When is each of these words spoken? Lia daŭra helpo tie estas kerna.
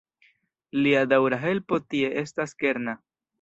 Lia 0.85 1.03
daŭra 1.11 1.39
helpo 1.43 1.79
tie 1.93 2.09
estas 2.23 2.57
kerna. 2.65 2.97